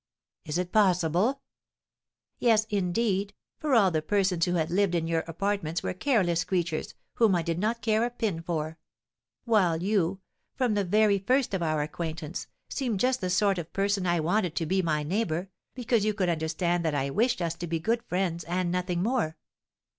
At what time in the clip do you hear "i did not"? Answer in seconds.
7.35-7.83